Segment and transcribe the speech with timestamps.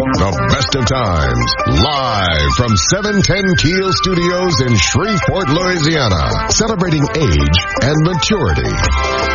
[0.00, 1.44] The best of times,
[1.84, 9.29] live from 710 KEEL Studios in Shreveport, Louisiana, celebrating age and maturity.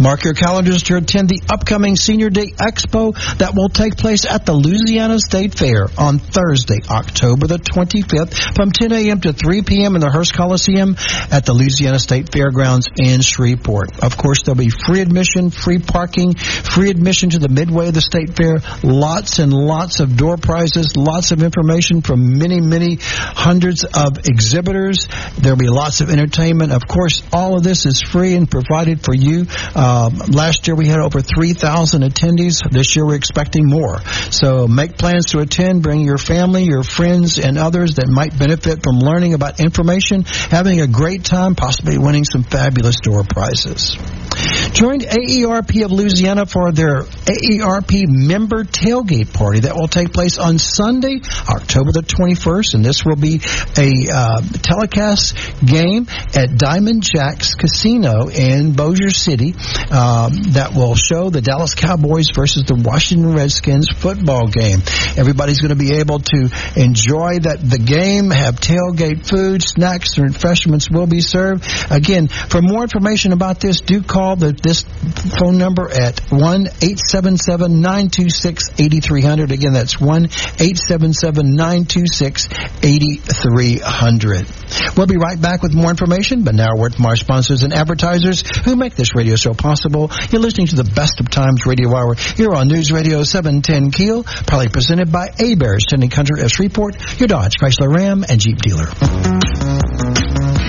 [0.00, 4.46] Mark your calendars to attend the upcoming Senior Day Expo that will take place at
[4.46, 8.99] the Louisiana State Fair on Thursday, October the 25th from 10 a.m.
[9.00, 9.94] to 3 p.m.
[9.94, 10.94] in the Hirsch Coliseum
[11.30, 14.04] at the Louisiana State Fairgrounds in Shreveport.
[14.04, 18.02] Of course, there'll be free admission, free parking, free admission to the midway of the
[18.02, 23.84] State Fair, lots and lots of door prizes, lots of information from many, many hundreds
[23.84, 25.08] of exhibitors.
[25.38, 26.72] There'll be lots of entertainment.
[26.72, 29.46] Of course, all of this is free and provided for you.
[29.74, 32.60] Um, last year we had over 3,000 attendees.
[32.70, 34.00] This year we're expecting more.
[34.30, 35.82] So make plans to attend.
[35.82, 40.80] Bring your family, your friends, and others that might benefit from learning about information, having
[40.80, 43.96] a great time, possibly winning some fabulous door prizes.
[44.72, 50.58] Join AARP of Louisiana for their AARP member tailgate party that will take place on
[50.58, 53.40] Sunday, October the 21st, and this will be
[53.76, 59.54] a uh, telecast game at Diamond Jacks Casino in Bossier City
[59.90, 64.80] um, that will show the Dallas Cowboys versus the Washington Redskins football game.
[65.16, 70.32] Everybody's going to be able to enjoy that the game, have tailgate food, snacks, and
[70.34, 71.64] refreshments will be served.
[71.90, 74.82] Again, for more information about this, do call the, this
[75.38, 79.52] phone number at 1 877 926 8300.
[79.52, 82.48] Again, that's 1 877 926
[82.82, 84.59] 8300.
[84.96, 87.72] We'll be right back with more information, but now a word from our sponsors and
[87.72, 90.10] advertisers who make this radio show possible.
[90.30, 94.24] You're listening to the Best of Times Radio Hour here on News Radio 710 KEEL,
[94.24, 98.86] proudly presented by Hebert's, Sending Country of Shreveport, your Dodge, Chrysler Ram, and Jeep dealer.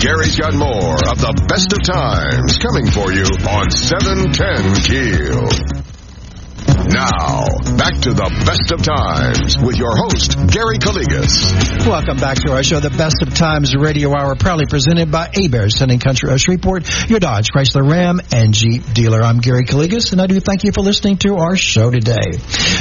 [0.02, 5.91] Gary's got more of the best of times coming for you on 710 KEEL.
[6.94, 7.48] Now,
[7.80, 11.88] back to the best of times with your host, Gary Calligas.
[11.88, 15.78] Welcome back to our show, the Best of Times Radio Hour, proudly presented by Hebert's,
[15.78, 19.22] Sending Country of Shreveport, your Dodge, Chrysler Ram, and Jeep dealer.
[19.22, 22.36] I'm Gary Calligas, and I do thank you for listening to our show today.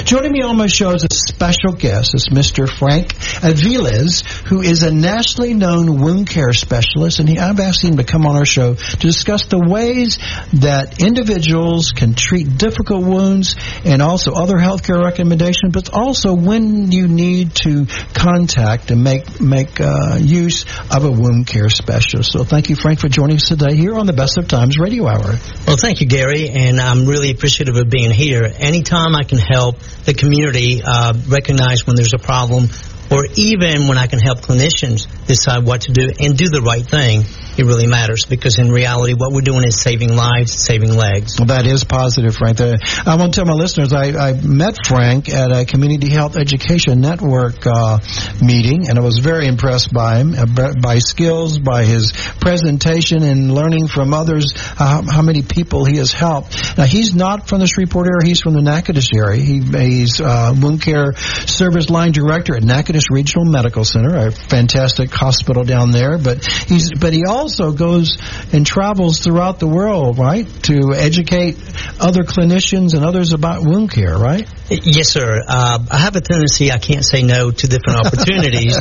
[0.05, 2.69] Joining me on my show is a special guest, is Mr.
[2.69, 7.99] Frank Aviles, who is a nationally known wound care specialist, and he, I've asked him
[7.99, 10.19] to come on our show to discuss the ways
[10.55, 13.55] that individuals can treat difficult wounds
[13.85, 19.81] and also other healthcare recommendations, but also when you need to contact and make make
[19.81, 22.33] uh, use of a wound care specialist.
[22.33, 25.07] So thank you, Frank, for joining us today here on the Best of Times Radio
[25.07, 25.39] Hour.
[25.67, 28.45] Well, thank you, Gary, and I'm really appreciative of being here.
[28.59, 32.69] Anytime I can help the community uh, recognize when there's a problem
[33.11, 36.87] or even when I can help clinicians decide what to do and do the right
[36.87, 37.25] thing,
[37.59, 41.39] it really matters because in reality, what we're doing is saving lives, saving legs.
[41.39, 42.61] Well, that is positive, Frank.
[42.61, 47.01] I want to tell my listeners I, I met Frank at a Community Health Education
[47.01, 47.99] Network uh,
[48.43, 53.53] meeting, and I was very impressed by him, uh, by skills, by his presentation, and
[53.53, 56.79] learning from others uh, how many people he has helped.
[56.79, 59.43] Now, he's not from the Shreveport area; he's from the Natchitoches area.
[59.43, 65.11] He, he's uh, wound care service line director at Natchitoches Regional Medical Center, a fantastic
[65.11, 66.19] hospital down there.
[66.19, 68.19] But he's but he also also goes
[68.53, 71.57] and travels throughout the world, right, to educate
[71.99, 74.47] other clinicians and others about wound care, right?
[74.71, 75.43] Yes, sir.
[75.49, 78.79] Uh, I have a tendency I can't say no to different opportunities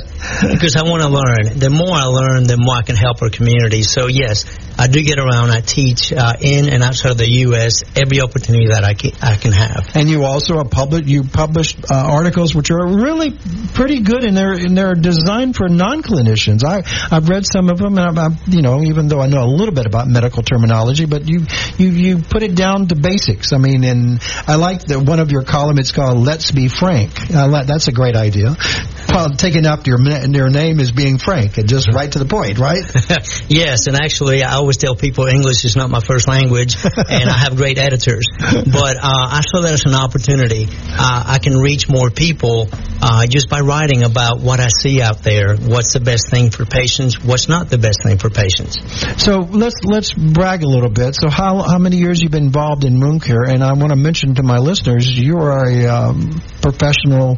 [0.48, 1.58] because I want to learn.
[1.58, 3.82] The more I learn, the more I can help our community.
[3.82, 4.46] So yes,
[4.78, 5.50] I do get around.
[5.50, 7.82] I teach uh, in and outside of the U.S.
[7.96, 9.90] every opportunity that I can, I can have.
[9.96, 11.08] And you also are public.
[11.08, 13.32] You publish uh, articles which are really
[13.74, 16.64] pretty good, and they're and they're designed for non-clinicians.
[16.64, 19.44] I I've read some of them, and I'm, I'm, you know, even though I know
[19.44, 21.48] a little bit about medical terminology, but you
[21.78, 23.54] you you put it down to basics.
[23.54, 25.79] I mean, and I like that one of your columns.
[25.80, 28.58] It's called "Let's Be Frank." Uh, that's a great idea.
[29.12, 32.60] Well, taking up your your name is being frank and just right to the point,
[32.60, 32.84] right?
[33.50, 37.38] yes, and actually, I always tell people English is not my first language, and I
[37.38, 38.28] have great editors.
[38.70, 40.68] But uh, I saw that as an opportunity.
[40.70, 42.68] Uh, I can reach more people
[43.02, 45.56] uh, just by writing about what I see out there.
[45.56, 47.24] What's the best thing for patients?
[47.24, 48.78] What's not the best thing for patients?
[49.24, 51.16] So let's let's brag a little bit.
[51.16, 53.44] So how how many years you've been involved in wound care?
[53.44, 57.38] And I want to mention to my listeners, you are a um, professional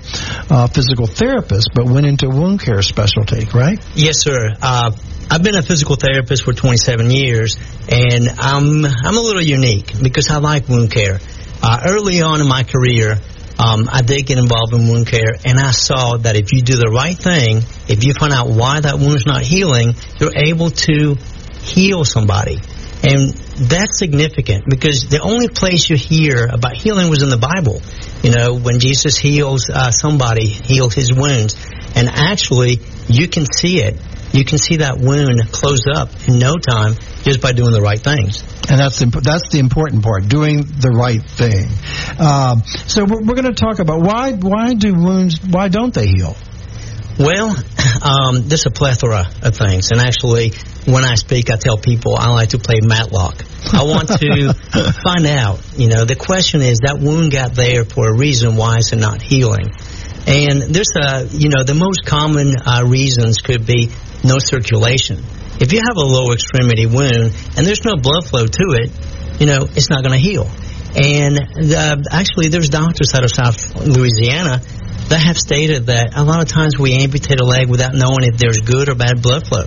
[0.49, 3.83] uh, physical therapist, but went into wound care specialty, right?
[3.95, 4.55] Yes, sir.
[4.61, 4.91] Uh,
[5.29, 7.57] I've been a physical therapist for 27 years,
[7.89, 11.19] and I'm I'm a little unique because I like wound care.
[11.63, 13.17] Uh, early on in my career,
[13.59, 16.75] um, I did get involved in wound care, and I saw that if you do
[16.75, 21.15] the right thing, if you find out why that wound's not healing, you're able to
[21.61, 22.59] heal somebody.
[23.03, 27.81] And that's significant because the only place you hear about healing was in the Bible.
[28.21, 31.55] You know, when Jesus heals uh, somebody, heals his wounds.
[31.95, 33.99] And actually, you can see it.
[34.33, 37.99] You can see that wound close up in no time just by doing the right
[37.99, 38.41] things.
[38.69, 41.67] And that's the, that's the important part, doing the right thing.
[42.17, 46.07] Um, so we're, we're going to talk about why why do wounds why don't they
[46.07, 46.37] heal?
[47.19, 47.49] Well,
[48.01, 50.53] um, there's a plethora of things, and actually,
[50.85, 53.43] when I speak, I tell people I like to play Matlock.
[53.73, 54.53] I want to
[55.03, 55.59] find out.
[55.77, 58.55] You know, the question is that wound got there for a reason.
[58.55, 59.69] Why is it not healing?
[60.27, 63.89] And there's a, you know, the most common uh, reasons could be
[64.23, 65.23] no circulation.
[65.59, 68.91] If you have a low extremity wound and there's no blood flow to it,
[69.39, 70.49] you know, it's not going to heal.
[70.93, 71.39] And
[71.73, 74.61] uh, actually, there's doctors out of South Louisiana
[75.09, 78.37] that have stated that a lot of times we amputate a leg without knowing if
[78.37, 79.65] there's good or bad blood flow.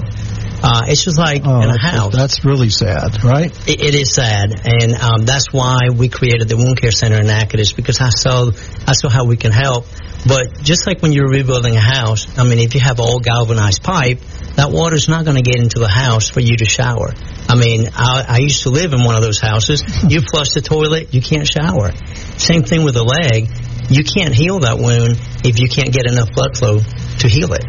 [0.63, 2.15] Uh, it's just like oh, in a house.
[2.15, 3.53] That's really sad, right?
[3.69, 7.27] it, it is sad, and um, that's why we created the wound care center in
[7.27, 8.51] Natchitoches because I saw
[8.87, 9.87] I saw how we can help.
[10.27, 13.83] But just like when you're rebuilding a house, I mean, if you have old galvanized
[13.83, 14.21] pipe,
[14.57, 17.13] that water's not going to get into the house for you to shower.
[17.47, 19.83] I mean, I, I used to live in one of those houses.
[20.15, 21.91] You flush the toilet, you can't shower.
[22.37, 23.49] Same thing with the leg.
[23.91, 27.65] You can't heal that wound if you can't get enough blood flow to heal it.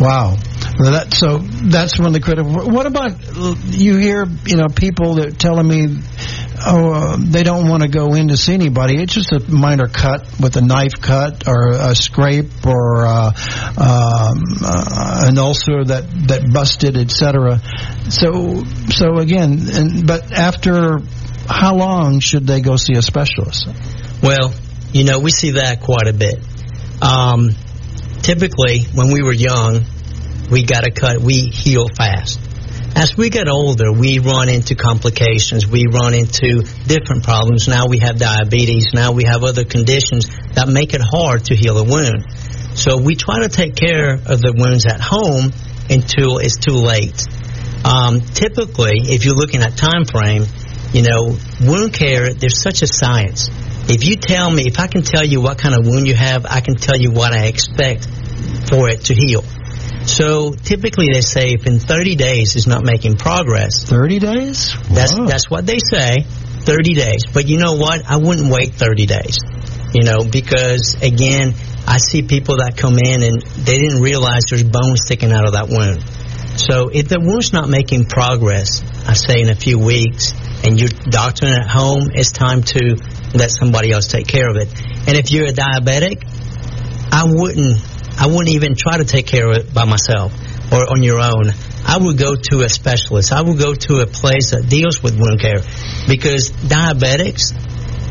[0.00, 0.36] Wow.
[0.76, 2.50] That, so that's one of the critical.
[2.50, 3.12] What about
[3.72, 5.86] you hear, you know, people that telling me,
[6.66, 9.00] oh, uh, they don't want to go in to see anybody.
[9.00, 14.42] It's just a minor cut with a knife cut or a scrape or uh, um,
[14.64, 17.60] uh, an ulcer that that busted, etc.
[18.10, 20.98] So, so again, and, but after
[21.48, 23.68] how long should they go see a specialist?
[24.22, 24.52] Well,
[24.92, 26.40] you know, we see that quite a bit.
[27.00, 27.50] Um,
[28.22, 29.84] typically, when we were young,
[30.50, 32.40] we got to cut, we heal fast.
[32.96, 35.66] As we get older, we run into complications.
[35.66, 37.66] We run into different problems.
[37.66, 38.94] Now we have diabetes.
[38.94, 42.24] Now we have other conditions that make it hard to heal a wound.
[42.76, 45.52] So we try to take care of the wounds at home
[45.90, 47.20] until it's too late.
[47.84, 50.46] Um, typically, if you're looking at time frame,
[50.92, 53.48] you know, wound care, there's such a science.
[53.88, 56.46] If you tell me, if I can tell you what kind of wound you have,
[56.46, 58.06] I can tell you what I expect
[58.68, 59.44] for it to heal.
[60.06, 63.84] So typically they say if in 30 days is not making progress.
[63.84, 64.74] 30 days?
[64.90, 66.24] That's that's what they say.
[66.64, 67.20] 30 days.
[67.32, 68.02] But you know what?
[68.08, 69.38] I wouldn't wait 30 days.
[69.94, 71.54] You know, because again,
[71.86, 75.52] I see people that come in and they didn't realize there's bone sticking out of
[75.52, 76.02] that wound.
[76.58, 80.32] So if the wound's not making progress, I say in a few weeks,
[80.64, 82.96] and you're doctoring at home, it's time to
[83.34, 84.68] let somebody else take care of it.
[85.06, 86.22] And if you're a diabetic,
[87.12, 87.78] I wouldn't
[88.16, 90.32] I wouldn't even try to take care of it by myself
[90.72, 91.52] or on your own.
[91.84, 93.32] I would go to a specialist.
[93.32, 95.60] I would go to a place that deals with wound care
[96.08, 97.52] because diabetics,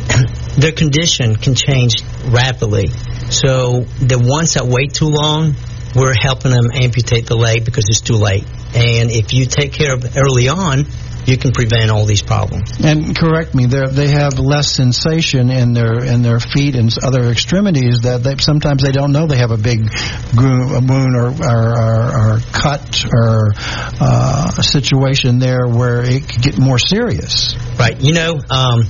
[0.57, 2.89] their condition can change rapidly.
[3.31, 5.55] So the ones that wait too long,
[5.95, 8.45] we're helping them amputate the leg because it's too late.
[8.75, 10.85] And if you take care of early on,
[11.25, 12.71] you can prevent all these problems.
[12.83, 18.01] And correct me, they have less sensation in their in their feet and other extremities
[18.01, 19.89] that they, sometimes they don't know they have a big
[20.35, 26.77] wound or, or, or, or cut or uh, situation there where it could get more
[26.77, 27.55] serious.
[27.77, 27.99] Right.
[27.99, 28.83] You know, um,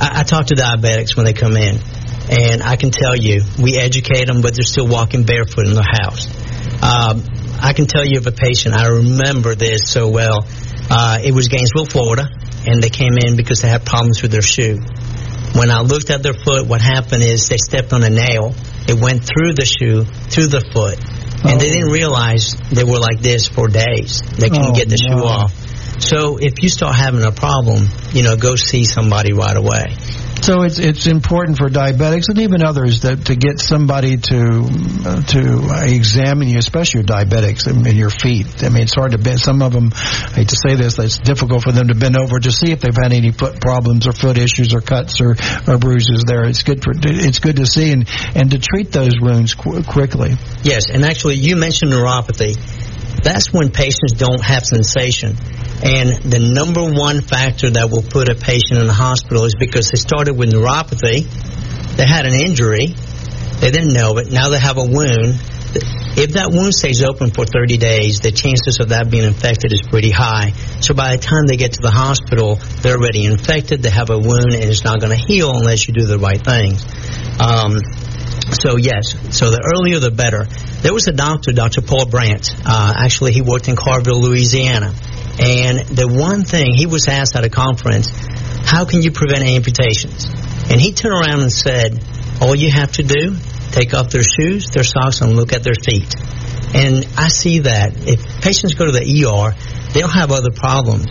[0.00, 1.78] I, I talk to diabetics when they come in,
[2.30, 5.82] and I can tell you, we educate them, but they're still walking barefoot in the
[5.82, 6.26] house.
[6.82, 7.24] Um,
[7.60, 10.46] I can tell you of a patient, I remember this so well.
[10.90, 12.28] Uh, it was Gainesville, Florida,
[12.66, 14.80] and they came in because they had problems with their shoe.
[15.54, 18.54] When I looked at their foot, what happened is they stepped on a nail.
[18.86, 20.98] It went through the shoe, through the foot,
[21.44, 21.58] and oh.
[21.58, 24.22] they didn't realize they were like this for days.
[24.22, 25.16] They couldn't oh, get the no.
[25.16, 25.52] shoe off.
[26.00, 29.96] So if you start having a problem, you know, go see somebody right away.
[30.40, 34.64] So it's it's important for diabetics and even others that to get somebody to
[35.04, 38.62] uh, to examine you, especially your diabetics and your feet.
[38.62, 39.40] I mean, it's hard to bend.
[39.40, 42.38] Some of them, I hate to say this, it's difficult for them to bend over
[42.38, 45.78] to see if they've had any foot problems or foot issues or cuts or, or
[45.78, 46.24] bruises.
[46.26, 49.82] There, it's good for it's good to see and and to treat those wounds qu-
[49.82, 50.36] quickly.
[50.62, 52.56] Yes, and actually, you mentioned neuropathy.
[53.28, 55.36] That's when patients don't have sensation.
[55.84, 59.90] And the number one factor that will put a patient in the hospital is because
[59.90, 61.28] they started with neuropathy,
[61.96, 62.96] they had an injury,
[63.60, 65.36] they didn't know it, now they have a wound.
[66.16, 69.82] If that wound stays open for 30 days, the chances of that being infected is
[69.82, 70.56] pretty high.
[70.80, 74.16] So by the time they get to the hospital, they're already infected, they have a
[74.16, 76.80] wound, and it's not going to heal unless you do the right things.
[77.36, 77.76] Um,
[78.52, 80.44] so yes, so the earlier the better.
[80.82, 81.82] There was a doctor, Dr.
[81.82, 82.48] Paul Brand.
[82.64, 84.94] Uh, actually, he worked in Carville, Louisiana.
[85.38, 88.10] And the one thing he was asked at a conference,
[88.64, 90.26] how can you prevent amputations?
[90.70, 92.02] And he turned around and said,
[92.40, 93.36] all you have to do,
[93.70, 96.14] take off their shoes, their socks, and look at their feet.
[96.74, 97.94] And I see that.
[97.96, 99.54] If patients go to the ER,
[99.94, 101.06] they'll have other problems.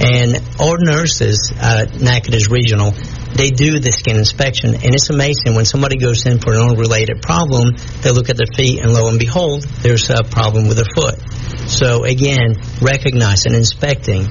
[0.00, 2.92] And our nurses at Natchitoches Regional,
[3.36, 7.22] they do the skin inspection, and it's amazing when somebody goes in for an unrelated
[7.22, 10.92] problem, they look at their feet, and lo and behold, there's a problem with their
[10.94, 11.20] foot.
[11.68, 14.28] So again, recognizing, inspecting,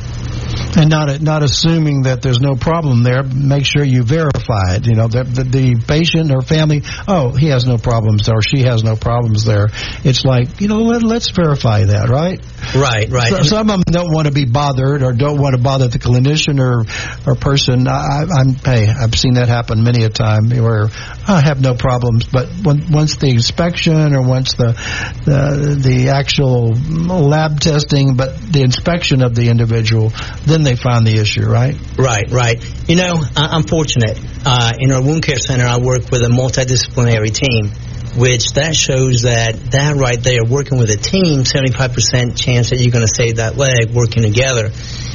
[0.77, 3.24] and not not assuming that there's no problem there.
[3.24, 4.88] Make sure you verify it.
[4.88, 8.63] You know, the, the, the patient or family, oh, he has no problems or she
[8.63, 9.67] has no problems there.
[10.03, 12.41] It's like, you know, let, let's verify that, right?
[12.75, 13.29] Right, right.
[13.29, 16.00] So, some of them don't want to be bothered or don't want to bother the
[16.00, 16.85] clinician or
[17.29, 17.88] or person.
[17.88, 20.89] I, I'm hey, I've seen that happen many a time where
[21.27, 24.73] I have no problems, but when, once the inspection or once the
[25.25, 30.11] the the actual lab testing, but the inspection of the individual,
[30.45, 31.75] then they find the issue, right?
[31.97, 32.89] Right, right.
[32.89, 34.19] You know, I'm fortunate.
[34.45, 37.71] Uh, in our wound care center, I work with a multidisciplinary team,
[38.17, 42.91] which that shows that that right there, working with a team, 75% chance that you're
[42.91, 44.71] going to save that leg working together.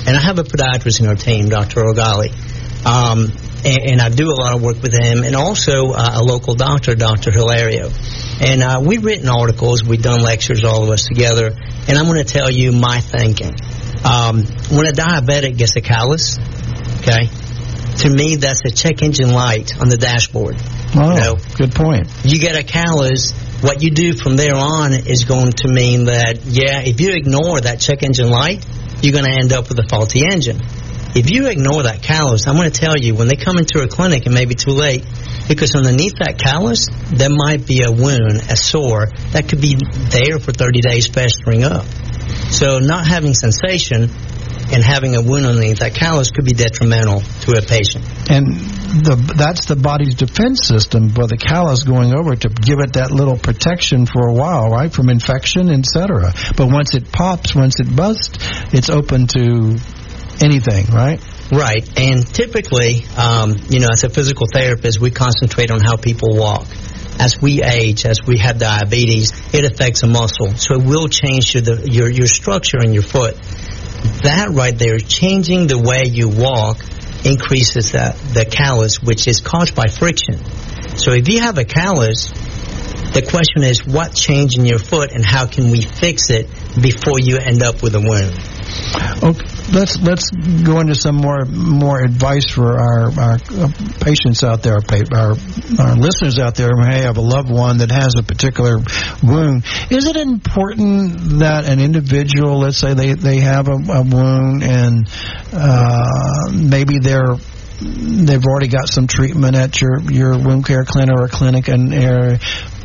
[0.06, 1.82] And I have a podiatrist in our team, Dr.
[1.82, 2.32] Ogali.
[2.84, 3.30] Um,
[3.64, 6.54] and, and, I do a lot of work with him, and also uh, a local
[6.54, 7.30] doctor, Dr.
[7.30, 7.90] Hilario.
[8.40, 11.52] And uh, we've written articles, we've done lectures, all of us together,
[11.88, 13.54] and I'm going to tell you my thinking.
[14.04, 16.38] Um, when a diabetic gets a callus,
[17.00, 17.28] okay,
[17.98, 20.56] to me that's a check engine light on the dashboard.
[20.94, 21.36] Oh, you know?
[21.54, 22.08] good point.
[22.24, 26.40] You get a callus, what you do from there on is going to mean that,
[26.46, 28.64] yeah, if you ignore that check engine light,
[29.02, 30.60] you're going to end up with a faulty engine.
[31.14, 33.88] If you ignore that callus, I'm going to tell you, when they come into a
[33.88, 35.04] clinic, it may be too late
[35.48, 39.76] because underneath that callus, there might be a wound, a sore, that could be
[40.10, 41.84] there for 30 days festering up.
[42.50, 44.10] So not having sensation
[44.72, 48.06] and having a wound underneath that callus could be detrimental to a patient.
[48.30, 48.54] And
[49.02, 53.10] the, that's the body's defense system for the callus going over to give it that
[53.10, 56.32] little protection for a while, right, from infection, etc.
[56.56, 58.38] But once it pops, once it busts,
[58.72, 59.78] it's open to
[60.42, 61.20] anything, right?
[61.52, 61.98] Right.
[61.98, 66.66] And typically, um, you know, as a physical therapist, we concentrate on how people walk
[67.20, 70.54] as we age, as we have diabetes, it affects a muscle.
[70.54, 73.36] So it will change your, your, your structure in your foot.
[74.22, 76.78] That right there, changing the way you walk,
[77.22, 80.42] increases that, the callus, which is caused by friction.
[80.96, 82.30] So if you have a callus,
[83.12, 86.48] the question is what change in your foot and how can we fix it
[86.80, 88.38] before you end up with a wound?
[89.22, 93.38] Okay, let's let's go into some more more advice for our, our
[94.00, 94.76] patients out there,
[95.14, 95.30] our,
[95.78, 98.78] our listeners out there who may have a loved one that has a particular
[99.22, 99.64] wound.
[99.90, 105.08] Is it important that an individual, let's say they they have a, a wound and
[105.52, 107.36] uh, maybe they're
[107.80, 111.94] they've already got some treatment at your your wound care clinic or clinic and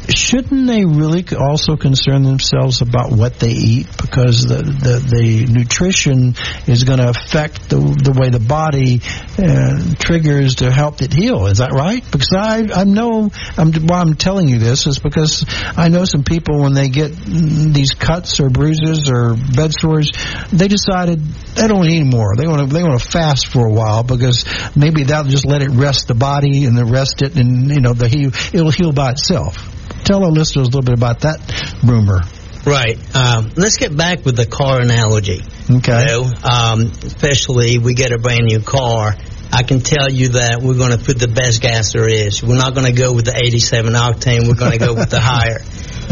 [0.10, 6.36] shouldn't they really also concern themselves about what they eat because the the, the nutrition
[6.68, 9.02] is going to affect the the way the body
[9.38, 11.48] uh, triggers to help it heal?
[11.48, 12.04] Is that right?
[12.12, 15.46] Because I I know I'm why I'm telling you this is because
[15.76, 20.12] I know some people when they get these cuts or bruises or bed sores,
[20.52, 21.20] they decided
[21.56, 24.46] they don't eat more They want to they want to fast for a while because
[24.76, 27.94] maybe that'll just let it rest the body and then rest it and you know
[27.94, 29.75] the heal it'll heal by itself.
[30.06, 31.42] Tell our listeners a little bit about that
[31.84, 32.22] rumor.
[32.66, 32.98] Right.
[33.16, 35.42] Um, let's get back with the car analogy.
[35.70, 36.00] Okay.
[36.00, 39.16] You know, um, especially we get a brand new car.
[39.52, 42.44] I can tell you that we're going to put the best gas there is.
[42.44, 44.48] We're not going to go with the 87 octane.
[44.48, 45.60] We're going to go with the higher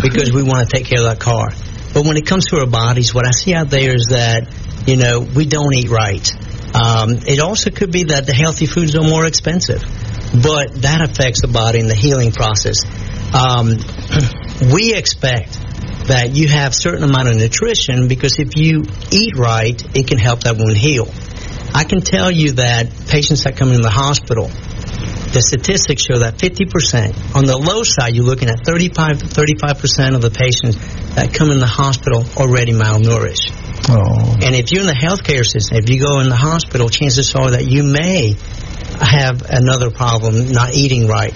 [0.01, 1.49] because we want to take care of that car.
[1.93, 4.47] But when it comes to our bodies, what I see out there is that,
[4.87, 6.27] you know, we don't eat right.
[6.73, 9.81] Um, it also could be that the healthy foods are more expensive,
[10.33, 12.77] but that affects the body and the healing process.
[13.33, 13.79] Um,
[14.71, 15.59] we expect
[16.07, 20.41] that you have certain amount of nutrition because if you eat right, it can help
[20.41, 21.07] that wound heal.
[21.73, 24.47] I can tell you that patients that come in the hospital,
[25.33, 30.15] the statistics show that 50%, on the low side, you're looking at 35 to 35%
[30.15, 30.77] of the patients
[31.15, 33.49] that come in the hospital already malnourished.
[33.89, 34.37] Oh.
[34.45, 37.51] And if you're in the healthcare system, if you go in the hospital, chances are
[37.51, 38.35] that you may
[39.01, 41.33] have another problem, not eating right.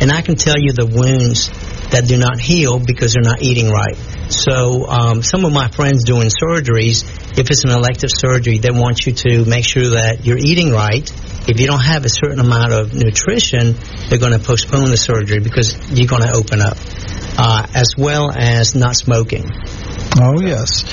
[0.00, 1.48] And I can tell you the wounds
[1.90, 3.96] that do not heal because they're not eating right.
[4.30, 7.04] So um, some of my friends doing surgeries,
[7.38, 11.04] if it's an elective surgery, they want you to make sure that you're eating right.
[11.48, 13.74] If you don't have a certain amount of nutrition,
[14.08, 16.76] they're going to postpone the surgery because you're going to open up,
[17.36, 19.50] uh, as well as not smoking.
[20.20, 20.84] Oh yes,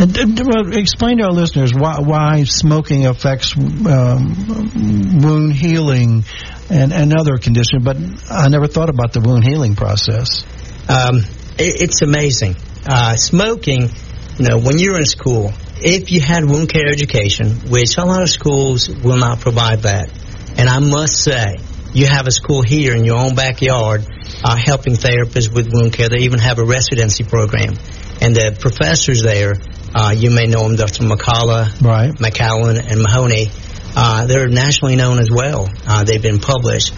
[0.00, 6.24] and, well, explain to our listeners why, why smoking affects um, wound healing
[6.72, 7.84] and, and other conditions.
[7.84, 7.96] But
[8.30, 10.44] I never thought about the wound healing process.
[10.88, 11.18] Um,
[11.58, 12.56] it, it's amazing.
[12.86, 13.90] Uh, smoking,
[14.38, 18.22] you know, when you're in school, if you had wound care education, which a lot
[18.22, 20.10] of schools will not provide that,
[20.56, 21.58] and I must say,
[21.92, 24.06] you have a school here in your own backyard
[24.42, 26.08] uh, helping therapists with wound care.
[26.08, 27.74] They even have a residency program.
[28.20, 29.54] And the professors there,
[29.94, 31.04] uh, you may know them, Dr.
[31.04, 32.14] McCulloch, Right.
[32.14, 33.50] McCowan, and Mahoney.
[33.94, 35.68] Uh, they're nationally known as well.
[35.86, 36.94] Uh, they've been published.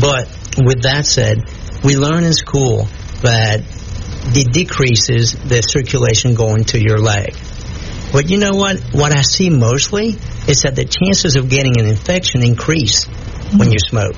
[0.00, 0.28] But
[0.58, 1.38] with that said,
[1.84, 2.88] we learn in school
[3.22, 3.62] that
[4.34, 7.34] it decreases the circulation going to your leg.
[8.12, 8.80] But you know what?
[8.92, 10.16] What I see mostly
[10.48, 13.04] is that the chances of getting an infection increase
[13.56, 14.16] when you smoke.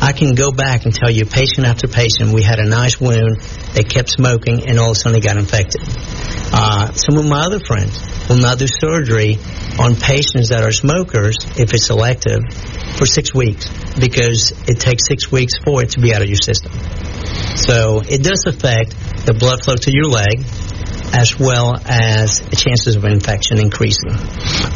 [0.00, 3.40] I can go back and tell you patient after patient, we had a nice wound,
[3.74, 5.82] they kept smoking, and all of a sudden they got infected.
[6.52, 9.38] Uh, some of my other friends will not do surgery
[9.78, 12.42] on patients that are smokers, if it's elective,
[12.96, 16.36] for six weeks because it takes six weeks for it to be out of your
[16.36, 16.72] system.
[17.56, 18.94] So it does affect
[19.26, 20.44] the blood flow to your leg
[21.14, 24.10] as well as the chances of infection increasing.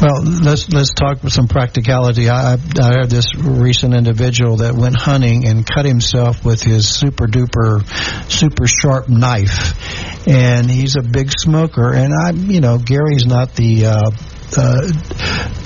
[0.01, 2.29] Well, let's let's talk with some practicality.
[2.29, 6.87] I, I I heard this recent individual that went hunting and cut himself with his
[6.87, 7.83] super duper,
[8.31, 11.93] super sharp knife, and he's a big smoker.
[11.93, 13.87] And I, you know, Gary's not the.
[13.87, 14.11] Uh,
[14.57, 14.87] uh,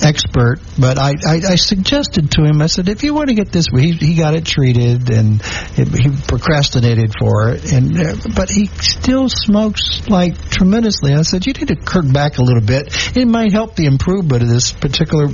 [0.04, 2.62] expert, but I, I, I suggested to him.
[2.62, 5.42] I said, if you want to get this, he he got it treated and
[5.78, 11.14] it, he procrastinated for it, and uh, but he still smokes like tremendously.
[11.14, 13.16] I said, you need to kirk back a little bit.
[13.16, 15.28] It might help the improvement of this particular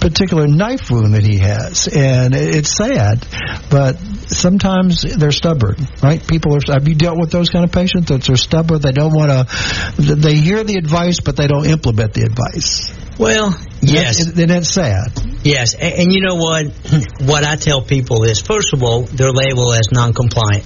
[0.00, 3.26] particular knife wound that he has, and it's sad,
[3.70, 3.96] but
[4.30, 6.26] sometimes they're stubborn, right?
[6.26, 6.72] People are.
[6.72, 8.80] Have you dealt with those kind of patients that are stubborn?
[8.80, 10.14] They don't want to.
[10.16, 12.92] They hear the advice, but they don't implement the advice.
[13.18, 14.26] Well, yes.
[14.26, 15.12] And that's sad.
[15.42, 16.66] Yes, and, and you know what?
[17.20, 20.64] what I tell people is, first of all, they're labeled as non-compliant.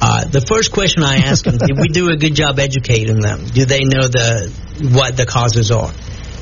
[0.00, 3.44] Uh, the first question I ask them: Did we do a good job educating them?
[3.46, 4.52] Do they know the
[4.92, 5.90] what the causes are?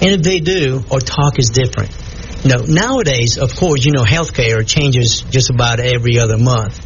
[0.00, 1.90] And if they do, our talk is different.
[2.46, 6.78] Know, nowadays, of course, you know, healthcare changes just about every other month.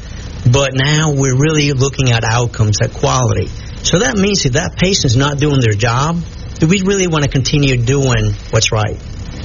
[0.51, 3.49] But now we're really looking at outcomes, at quality.
[3.83, 6.23] So that means if that patient's not doing their job,
[6.55, 8.99] do we really want to continue doing what's right?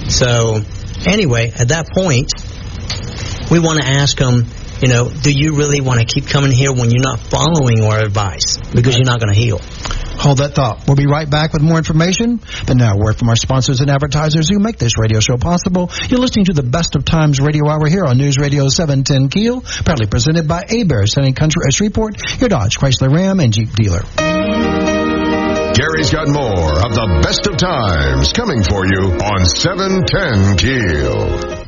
[0.08, 0.62] So,
[1.06, 2.32] anyway, at that point,
[3.52, 4.46] we want to ask them,
[4.82, 8.00] you know, do you really want to keep coming here when you're not following our
[8.00, 9.60] advice because you're not going to heal?
[10.18, 10.88] Hold that thought.
[10.88, 12.40] We'll be right back with more information.
[12.66, 15.92] But now, word from our sponsors and advertisers who make this radio show possible.
[16.10, 19.62] You're listening to the Best of Times Radio Hour here on News Radio 710 KEEL,
[19.84, 24.02] proudly presented by Hebert, Sending Country at Shreveport, your Dodge, Chrysler, Ram, and Jeep dealer.
[25.76, 31.65] Gary's got more of the best of times coming for you on 710 KEEL.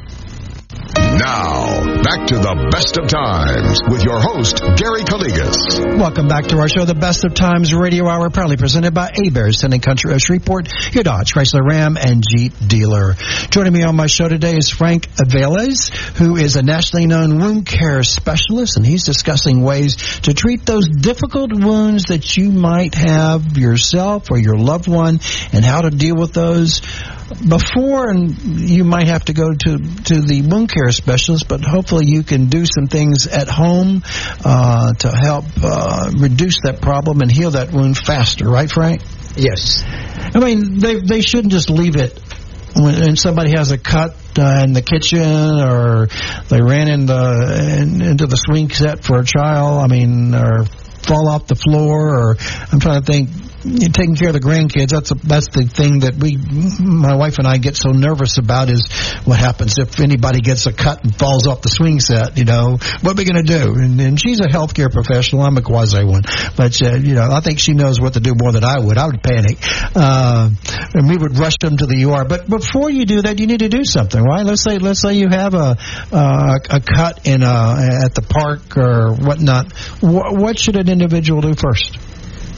[1.17, 5.97] Now, back to the best of times with your host, Gary Calligas.
[5.97, 9.61] Welcome back to our show, The Best of Times Radio Hour, proudly presented by Hebert's,
[9.61, 13.15] Sending Country of Shreveport, your Dodge, Chrysler Ram, and Jeep dealer.
[13.49, 17.65] Joining me on my show today is Frank Aviles, who is a nationally known wound
[17.65, 23.57] care specialist, and he's discussing ways to treat those difficult wounds that you might have
[23.57, 25.19] yourself or your loved one,
[25.51, 26.83] and how to deal with those
[27.27, 28.37] before and
[28.69, 32.45] you might have to go to to the wound care specialist but hopefully you can
[32.45, 34.01] do some things at home
[34.45, 38.45] uh, to help uh, reduce that problem and heal that wound faster.
[38.49, 39.01] Right frank?
[39.35, 39.83] Yes.
[39.85, 42.19] i mean they they shouldn't just leave it.
[42.75, 46.07] When somebody has a cut uh, in the kitchen or
[46.49, 50.65] they ran in the in, into the swing set for a child i mean or
[51.01, 52.37] fall off the floor or
[52.71, 53.29] i'm trying to think
[53.67, 56.37] taking care of the grandkids that's a, that's the thing that we
[56.79, 58.87] my wife and I get so nervous about is
[59.25, 62.77] what happens if anybody gets a cut and falls off the swing set you know?
[63.01, 63.75] What are we going to do?
[63.75, 65.41] And, and she's a healthcare professional.
[65.41, 66.23] I'm a quasi one
[66.55, 68.97] but uh, you know I think she knows what to do more than I would.
[68.97, 69.57] I would panic.
[69.95, 70.49] Uh,
[70.93, 73.59] and we would rush them to the UR but before you do that you need
[73.59, 74.45] to do something right?
[74.45, 75.77] Let's say let's say you have a
[76.11, 79.73] uh, a cut in a at the park or whatnot.
[80.01, 82.06] What, what should an individual do first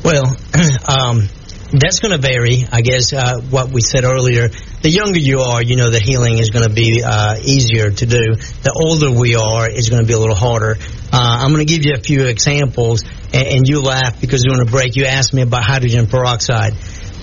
[0.03, 0.25] Well,
[0.87, 1.27] um,
[1.71, 2.65] that's going to vary.
[2.71, 4.49] I guess uh, what we said earlier.
[4.81, 8.05] The younger you are, you know, the healing is going to be uh, easier to
[8.05, 8.35] do.
[8.63, 10.77] The older we are, it's going to be a little harder.
[11.11, 14.61] Uh, I'm going to give you a few examples, and, and you laugh because during
[14.61, 16.73] a break you asked me about hydrogen peroxide.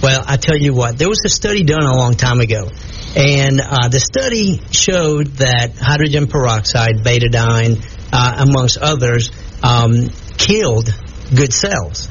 [0.03, 2.69] Well, I tell you what, there was a study done a long time ago,
[3.17, 9.31] and uh, the study showed that hydrogen peroxide, betadine, uh, amongst others,
[9.63, 10.93] um, killed
[11.35, 12.09] good cells.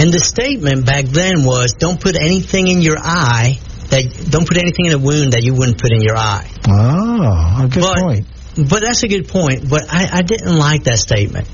[0.00, 3.58] And the statement back then was, "Don't put anything in your eye
[3.90, 7.64] that don't put anything in a wound that you wouldn't put in your eye." oh
[7.64, 9.68] a good But- point But that's a good point.
[9.68, 11.46] But I, I didn't like that statement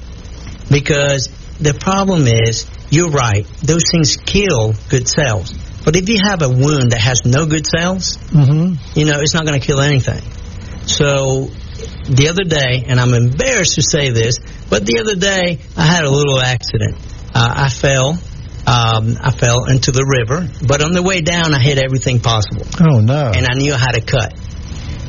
[0.71, 1.29] because
[1.61, 3.45] the problem is, you're right.
[3.63, 5.53] Those things kill good cells.
[5.85, 9.35] But if you have a wound that has no good cells, hmm you know, it's
[9.35, 10.23] not going to kill anything.
[10.87, 11.51] So
[12.09, 14.39] the other day, and I'm embarrassed to say this,
[14.71, 16.97] but the other day I had a little accident.
[17.35, 18.19] Uh, I fell.
[18.67, 22.67] Um, I fell into the river, but on the way down, I hit everything possible,
[22.81, 24.35] oh no and I knew how to cut.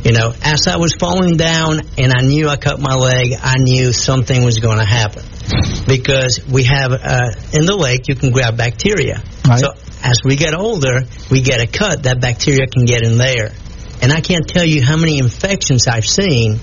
[0.05, 3.55] You know, as I was falling down, and I knew I cut my leg, I
[3.57, 5.23] knew something was going to happen
[5.87, 9.23] because we have uh, in the lake you can grab bacteria.
[9.43, 9.59] Right.
[9.59, 9.71] So
[10.03, 13.51] as we get older, we get a cut that bacteria can get in there,
[14.03, 16.59] and I can't tell you how many infections I've seen.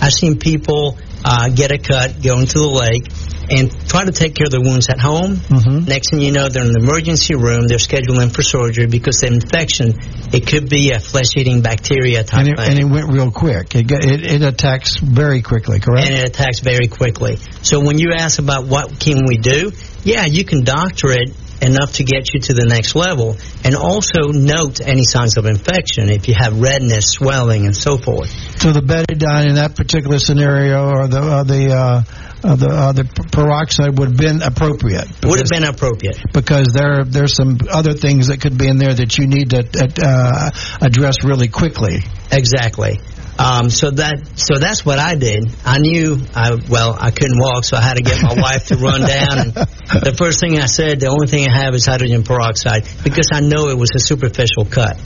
[0.00, 3.06] I've seen people uh, get a cut, go into the lake,
[3.50, 5.36] and try to take care of their wounds at home.
[5.36, 5.86] Mhm.
[5.86, 7.68] Next thing you know, they're in the emergency room.
[7.68, 9.94] They're scheduling for surgery because the infection
[10.32, 13.74] it could be a flesh-eating bacteria type and it, thing and it went real quick.
[13.74, 16.06] It, it it attacks very quickly, correct?
[16.06, 17.38] and it attacks very quickly.
[17.62, 19.72] So when you ask about what can we do,
[20.04, 24.32] yeah, you can doctor it enough to get you to the next level, and also
[24.32, 28.30] note any signs of infection if you have redness, swelling, and so forth.
[28.60, 32.02] so the betadine in that particular scenario, or the uh, the uh,
[32.44, 35.08] uh, the uh, the peroxide would have been appropriate.
[35.24, 36.18] Would have because- been appropriate.
[36.32, 39.64] because there there's some other things that could be in there that you need to
[40.04, 40.50] uh,
[40.84, 42.02] address really quickly.
[42.30, 43.00] Exactly.
[43.38, 45.50] Um, so that so that's what I did.
[45.64, 48.76] I knew I well I couldn't walk, so I had to get my wife to
[48.76, 49.38] run down.
[49.38, 53.28] And the first thing I said, the only thing I have is hydrogen peroxide because
[53.32, 55.00] I know it was a superficial cut.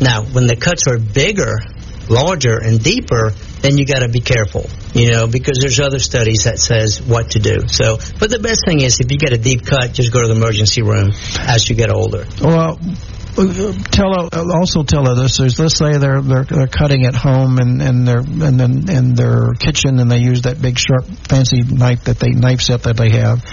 [0.00, 1.58] Now, when the cuts are bigger,
[2.08, 6.44] larger, and deeper, then you got to be careful, you know, because there's other studies
[6.44, 7.66] that says what to do.
[7.68, 10.28] So, but the best thing is if you get a deep cut, just go to
[10.28, 11.10] the emergency room
[11.40, 12.26] as you get older.
[12.40, 12.78] Well,
[13.90, 15.58] tell also tell listeners.
[15.58, 19.52] Let's say they're they're, they're cutting at home and and their and then in their
[19.58, 23.10] kitchen and they use that big sharp fancy knife that they knife set that they
[23.10, 23.44] have.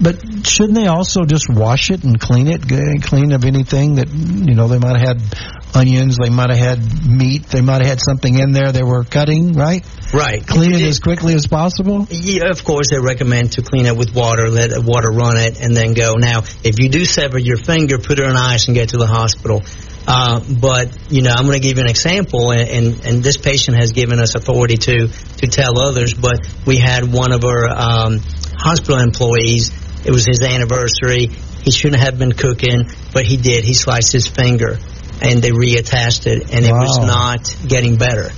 [0.00, 2.62] But shouldn't they also just wash it and clean it,
[3.02, 7.06] clean of anything that you know they might have had onions, they might have had
[7.06, 9.84] meat, they might have had something in there they were cutting, right?
[10.12, 10.46] Right.
[10.46, 12.06] Clean it as quickly as possible.
[12.10, 15.60] Yeah, of course, they recommend to clean it with water, let the water run it,
[15.60, 16.14] and then go.
[16.14, 19.06] Now, if you do sever your finger, put it on ice and get to the
[19.06, 19.62] hospital.
[20.06, 23.36] Uh, but you know, I'm going to give you an example, and, and and this
[23.36, 26.12] patient has given us authority to to tell others.
[26.12, 28.20] But we had one of our um,
[28.58, 29.70] hospital employees.
[30.04, 31.28] It was his anniversary.
[31.62, 33.62] He shouldn't have been cooking, but he did.
[33.62, 34.78] He sliced his finger,
[35.22, 38.30] and they reattached it, and it was not getting better.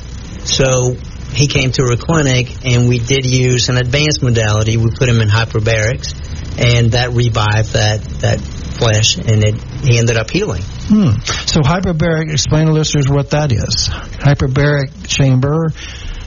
[0.44, 0.94] So
[1.34, 4.76] he came to our clinic, and we did use an advanced modality.
[4.76, 6.14] We put him in hyperbarics,
[6.58, 10.62] and that revived that that flesh, and it he ended up healing.
[10.62, 11.18] Hmm.
[11.24, 13.88] So hyperbaric, explain to listeners what that is.
[13.88, 15.72] Hyperbaric chamber.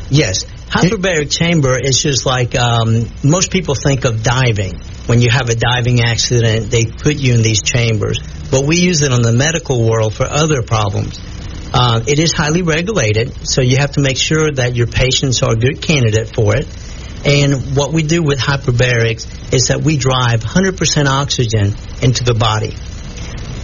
[0.09, 0.45] Yes.
[0.45, 4.79] Hyperbaric chamber is just like um, most people think of diving.
[5.05, 8.19] When you have a diving accident, they put you in these chambers.
[8.49, 11.19] But we use it in the medical world for other problems.
[11.73, 15.51] Uh, it is highly regulated, so you have to make sure that your patients are
[15.51, 16.65] a good candidate for it.
[17.25, 22.73] And what we do with hyperbarics is that we drive 100% oxygen into the body.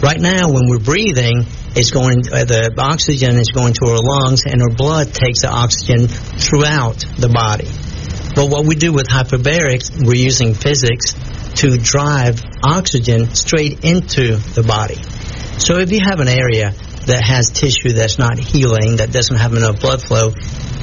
[0.03, 4.43] Right now, when we're breathing, it's going uh, the oxygen is going to our lungs,
[4.45, 7.69] and our blood takes the oxygen throughout the body.
[8.35, 11.13] But what we do with hyperbarics, we're using physics
[11.61, 15.01] to drive oxygen straight into the body.
[15.59, 16.73] So if you have an area
[17.05, 20.33] that has tissue that's not healing, that doesn't have enough blood flow,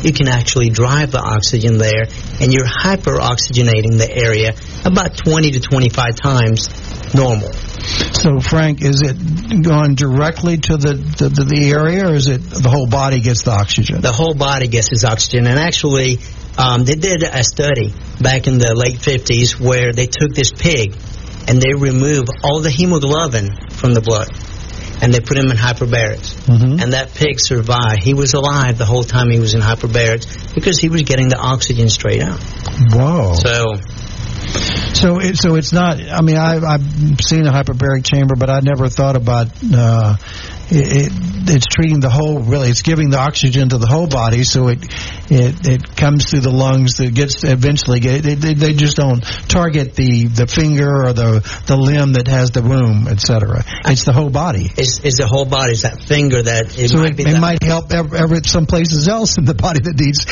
[0.03, 2.07] you can actually drive the oxygen there,
[2.41, 6.69] and you're hyperoxygenating the area about 20 to 25 times
[7.15, 7.53] normal.
[7.53, 12.69] So, Frank, is it going directly to the, the, the, area, or is it the
[12.69, 14.01] whole body gets the oxygen?
[14.01, 16.19] The whole body gets its oxygen, and actually,
[16.59, 20.95] um, they did a study back in the late 50s where they took this pig
[21.49, 24.29] and they removed all the hemoglobin from the blood
[25.03, 26.35] and they put him in hyperbarics.
[26.45, 26.83] Mhm.
[26.83, 28.03] And that pig survived.
[28.03, 31.39] He was alive the whole time he was in hyperbarics because he was getting the
[31.39, 32.41] oxygen straight out.
[32.93, 33.35] Whoa.
[33.35, 33.81] So,
[34.93, 36.01] So it, so it's not.
[36.01, 36.83] I mean, I, I've
[37.23, 40.17] seen a hyperbaric chamber, but I never thought about uh,
[40.71, 41.13] it, it.
[41.53, 42.39] It's treating the whole.
[42.39, 44.79] Really, it's giving the oxygen to the whole body, so it
[45.31, 46.95] it it comes through the lungs.
[46.99, 48.23] That gets eventually get.
[48.23, 52.53] They, they, they just don't target the the finger or the the limb that has
[52.53, 53.65] the wound, etc.
[53.87, 54.71] It's the whole body.
[54.77, 55.73] it's, it's the whole body.
[55.73, 58.67] It's that finger that it So might it, be it might help ever, ever some
[58.67, 60.27] places else in the body that needs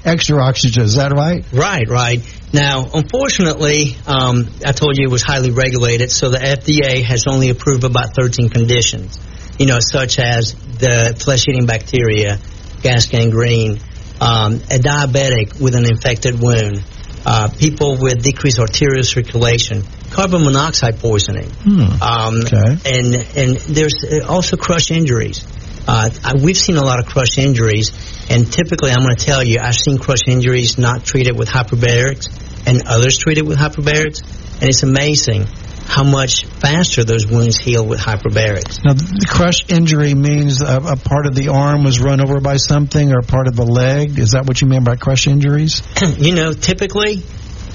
[0.04, 0.84] extra oxygen.
[0.84, 1.44] Is that right?
[1.52, 2.20] Right, right.
[2.52, 7.50] Now, unfortunately, um, I told you it was highly regulated, so the FDA has only
[7.50, 9.20] approved about 13 conditions,
[9.60, 12.38] you know, such as the flesh-eating bacteria,
[12.82, 13.78] gas gangrene,
[14.18, 16.82] um, a diabetic with an infected wound,
[17.26, 22.02] uh, people with decreased arterial circulation, carbon monoxide poisoning, Hmm.
[22.02, 22.96] um, Okay.
[22.96, 25.44] and and there's uh, also crush injuries.
[25.86, 27.92] Uh, I, we've seen a lot of crush injuries,
[28.30, 32.28] and typically, I'm going to tell you, I've seen crush injuries not treated with hyperbarics,
[32.66, 34.22] and others treated with hyperbarics,
[34.60, 35.46] and it's amazing
[35.90, 38.78] how much faster those wounds heal with hyperbarics.
[38.84, 42.58] Now, the crush injury means a, a part of the arm was run over by
[42.58, 44.16] something, or a part of the leg.
[44.16, 45.82] Is that what you mean by crush injuries?
[46.16, 47.24] you know, typically,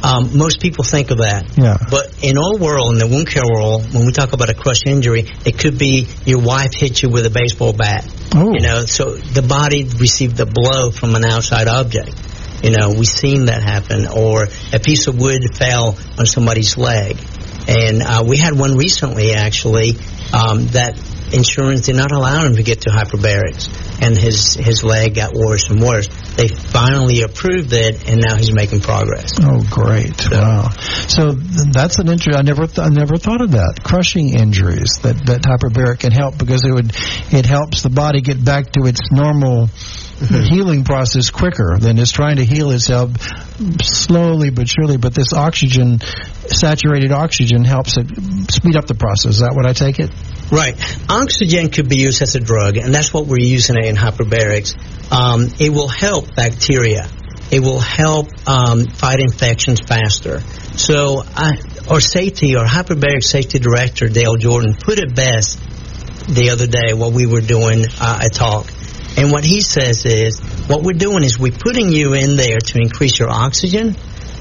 [0.01, 1.57] um, most people think of that.
[1.57, 1.75] Yeah.
[1.91, 4.85] But in our world, in the wound care world, when we talk about a crush
[4.85, 8.09] injury, it could be your wife hit you with a baseball bat.
[8.33, 8.53] Oh.
[8.53, 12.15] You know, so the body received the blow from an outside object.
[12.63, 14.07] You know, we've seen that happen.
[14.07, 17.17] Or a piece of wood fell on somebody's leg.
[17.67, 19.91] And uh, we had one recently, actually,
[20.33, 20.99] um, that
[21.33, 23.69] insurance did not allow him to get to hyperbarics.
[24.01, 26.07] And his, his leg got worse and worse.
[26.35, 29.31] They finally approved it, and now he's making progress.
[29.41, 30.29] Oh, great!
[30.29, 30.69] Wow.
[31.07, 32.35] So that's an injury.
[32.35, 33.79] I never, th- I never thought of that.
[33.83, 36.91] Crushing injuries that that hyperbaric can help because it would,
[37.31, 39.69] it helps the body get back to its normal
[40.19, 43.11] healing process quicker than it's trying to heal itself
[43.81, 44.97] slowly but surely.
[44.97, 48.07] But this oxygen, saturated oxygen, helps it
[48.51, 49.35] speed up the process.
[49.35, 50.11] Is that what I take it?
[50.51, 50.75] Right.
[51.09, 54.75] Oxygen could be used as a drug, and that's what we're using it in hyperbarics.
[55.11, 57.07] Um, it will help bacteria.
[57.51, 60.39] It will help um, fight infections faster.
[60.77, 61.53] So, I,
[61.89, 65.59] our safety, our hyperbaric safety director, Dale Jordan, put it best
[66.27, 68.67] the other day while we were doing uh, a talk.
[69.17, 72.79] And what he says is, what we're doing is we're putting you in there to
[72.79, 73.95] increase your oxygen,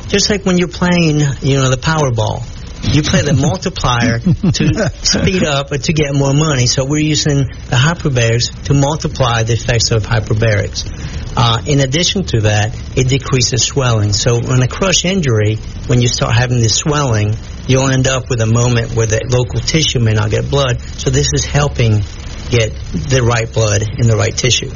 [0.08, 2.42] just like when you're playing, you know, the Powerball.
[2.92, 6.66] You play the multiplier to speed up or to get more money.
[6.66, 10.84] So we're using the hyperbarics to multiply the effects of hyperbarics.
[11.36, 14.12] Uh, in addition to that, it decreases swelling.
[14.12, 15.56] So on a crush injury,
[15.86, 17.34] when you start having this swelling,
[17.66, 20.80] you'll end up with a moment where the local tissue may not get blood.
[20.80, 22.02] So this is helping
[22.50, 24.70] get the right blood in the right tissue.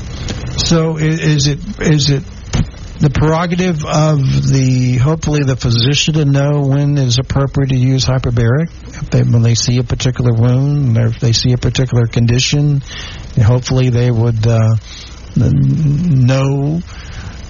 [0.58, 2.24] So is it is it
[2.98, 4.18] the prerogative of
[4.50, 8.70] the hopefully the physician to know when is appropriate to use hyperbaric
[9.10, 12.82] they, when they see a particular wound or if they see a particular condition
[13.40, 14.74] hopefully they would uh,
[15.36, 16.80] know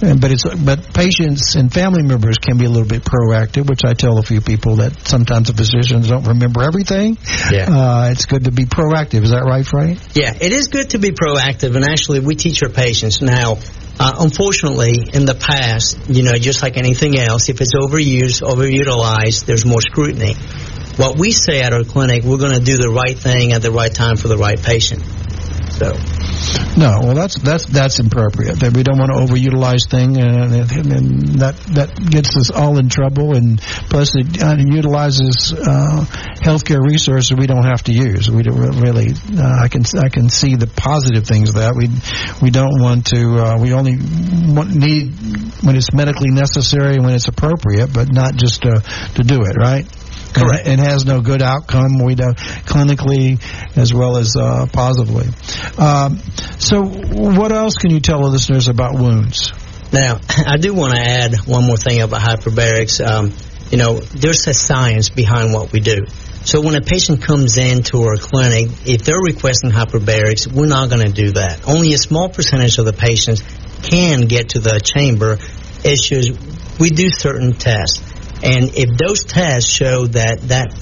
[0.01, 3.95] but it's but patients and family members can be a little bit proactive, which I
[3.95, 7.19] tell a few people that sometimes the physicians don't remember everything.
[7.51, 7.67] Yeah.
[7.69, 9.25] Uh, it's good to be proactive.
[9.25, 9.99] Is that right, Frank?
[10.15, 13.59] Yeah, it is good to be proactive, and actually, we teach our patients now.
[14.01, 19.45] Uh, unfortunately, in the past, you know, just like anything else, if it's overused, overutilized,
[19.47, 20.35] there's more scrutiny.
[20.97, 23.73] What we say at our clinic, we're going to do the right thing at the
[23.73, 25.03] right time for the right patient.
[25.79, 25.95] So,
[26.77, 28.59] No, well, that's that's that's appropriate.
[28.61, 32.89] That we don't want to overutilize thing, and, and that that gets us all in
[32.89, 33.37] trouble.
[33.37, 36.05] And plus, it uh, utilizes uh,
[36.43, 38.29] healthcare resources we don't have to use.
[38.29, 39.11] We don't really.
[39.11, 41.75] Uh, I can I can see the positive things that.
[41.77, 41.89] We
[42.43, 43.39] we don't want to.
[43.39, 43.99] Uh, we only
[44.51, 45.15] want, need
[45.63, 48.83] when it's medically necessary when it's appropriate, but not just to,
[49.15, 49.57] to do it.
[49.57, 49.87] Right.
[50.33, 50.67] Correct.
[50.67, 51.99] And, has no good outcome.
[52.03, 53.41] We know clinically
[53.77, 55.27] as well as uh, positively.
[55.77, 56.19] Um,
[56.59, 59.53] so, what else can you tell the listeners about wounds?
[59.93, 63.05] Now, I do want to add one more thing about hyperbarics.
[63.05, 63.33] Um,
[63.71, 66.07] you know, there's a science behind what we do.
[66.45, 71.05] So when a patient comes into our clinic, if they're requesting hyperbarics, we're not going
[71.07, 71.69] to do that.
[71.69, 73.43] Only a small percentage of the patients
[73.83, 75.39] can get to the chamber
[75.85, 76.31] issues.
[76.79, 78.01] We do certain tests.
[78.43, 80.75] And if those tests show that that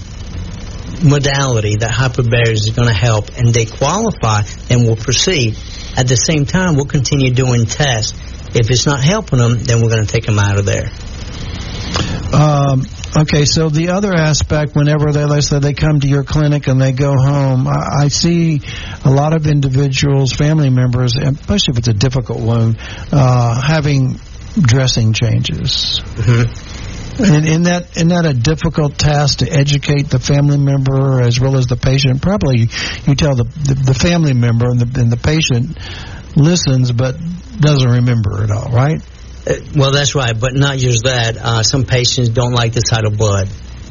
[1.02, 5.56] modality, that hyperbarics is going to help, and they qualify, then we'll proceed.
[5.96, 8.18] At the same time, we'll continue doing tests.
[8.54, 10.90] If it's not helping them, then we're going to take them out of there.
[12.32, 12.82] Um,
[13.16, 16.80] okay, so the other aspect, whenever they, let's say they come to your clinic and
[16.80, 18.60] they go home, I, I see
[19.04, 22.78] a lot of individuals, family members, especially if it's a difficult wound,
[23.12, 24.18] uh, having
[24.60, 26.00] dressing changes.
[26.04, 26.75] Mm-hmm.
[27.18, 31.56] And in that, in that a difficult task to educate the family member as well
[31.56, 32.20] as the patient?
[32.20, 32.68] Probably
[33.06, 35.78] you tell the the, the family member and the, and the patient
[36.36, 37.16] listens but
[37.58, 39.00] doesn't remember it all, right?
[39.46, 41.36] Uh, well, that's right, but not just that.
[41.38, 43.48] Uh, some patients don't like the sight of blood,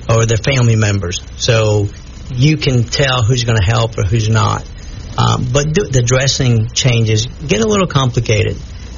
[0.10, 1.22] or their family members.
[1.38, 1.88] So
[2.32, 4.70] you can tell who's going to help or who's not.
[5.18, 8.58] Um, but th- the dressing changes get a little complicated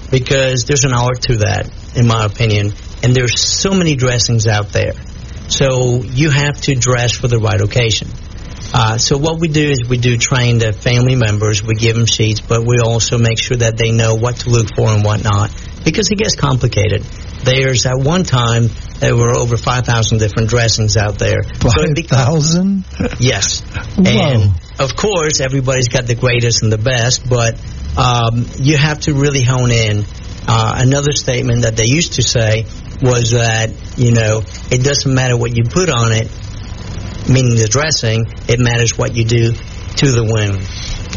[0.10, 4.70] because there's an art to that, in my opinion and there's so many dressings out
[4.70, 4.94] there.
[5.50, 8.10] So you have to dress for the right occasion.
[8.74, 11.64] Uh, so what we do is we do train the family members.
[11.64, 14.76] We give them sheets, but we also make sure that they know what to look
[14.76, 15.52] for and what not,
[15.86, 17.04] because it gets complicated.
[17.44, 21.44] There's at one time there were over 5,000 different dressings out there.
[21.44, 22.84] 5,000?
[22.84, 23.62] So yes.
[23.62, 24.04] Whoa.
[24.06, 27.56] And of course, everybody's got the greatest and the best, but
[27.98, 30.06] um, you have to really hone in.
[30.50, 32.66] Uh, another statement that they used to say
[33.02, 36.30] was that, you know, it doesn't matter what you put on it,
[37.30, 40.68] meaning the dressing, it matters what you do to the wound.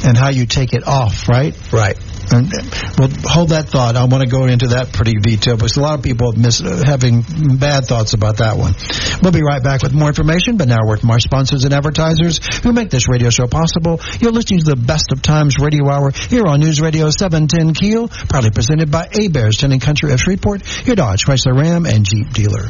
[0.05, 1.55] And how you take it off, right?
[1.73, 1.97] Right.
[2.31, 3.97] Well, hold that thought.
[3.97, 6.63] I want to go into that pretty detail because a lot of people have miss,
[6.63, 7.23] uh, having
[7.59, 8.75] bad thoughts about that one.
[9.23, 12.73] We'll be right back with more information, but now with our sponsors and advertisers who
[12.73, 14.01] make this radio show possible.
[14.21, 18.09] You're listening to the Best of Times Radio Hour here on News Radio 710 KEEL,
[18.29, 22.69] proudly presented by Hebert's, Tending Country of Shreveport, your Dodge, Chrysler Ram, and Jeep dealer.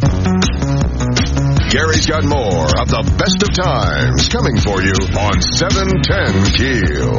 [1.70, 7.14] Gary's got more of the best of times coming for you on 710 KEEL.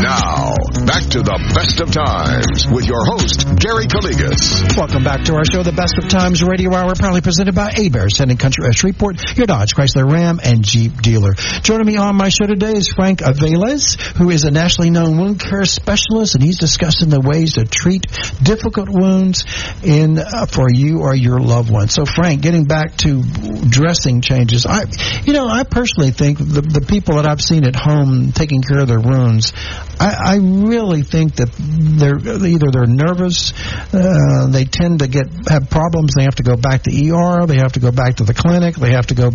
[0.00, 0.56] Now,
[0.88, 4.76] back to the best of times with your host, Gary Calligas.
[4.76, 8.18] Welcome back to our show, the Best of Times Radio Hour, proudly presented by Hebert's,
[8.18, 11.32] Tending Country of Shreveport, your Dodge, Chrysler Ram, and Jeep dealer.
[11.62, 15.40] Joining me on my show today is Frank Aviles, who is a nationally known wound
[15.40, 18.06] care specialist, and he's discussing the ways to treat
[18.42, 19.44] difficult wounds
[19.82, 21.88] in uh, for you or your loved one.
[21.88, 24.84] So, Frank, getting back to dressing changes, I,
[25.24, 28.80] you know, I personally think the the people that I've seen at home taking care
[28.80, 29.52] of their wounds,
[29.98, 33.52] I, I really think that they're either they're nervous,
[33.92, 37.56] uh, they tend to get have problems, they have to go back to ER, they
[37.56, 39.30] have to go back to the clinic, they have to go